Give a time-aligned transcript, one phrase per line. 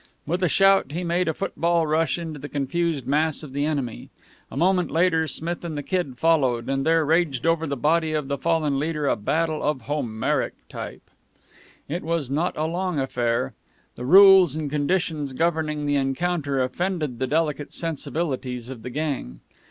[0.25, 4.09] With a shout, he made a football rush into the confused mass of the enemy.
[4.49, 8.27] A moment later Smith and the Kid followed, and there raged over the body of
[8.27, 11.11] the fallen leader a battle of Homeric type.
[11.87, 13.53] It was not a long affair.
[13.93, 19.39] The rules and conditions governing the encounter offended the delicate sensibilities of the gang.